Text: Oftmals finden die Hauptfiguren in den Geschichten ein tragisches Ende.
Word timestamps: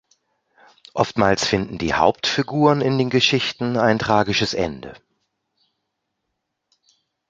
Oftmals 0.95 1.45
finden 1.45 1.77
die 1.77 1.93
Hauptfiguren 1.93 2.81
in 2.81 2.97
den 2.97 3.11
Geschichten 3.11 3.77
ein 3.77 3.99
tragisches 3.99 4.55
Ende. 4.55 4.95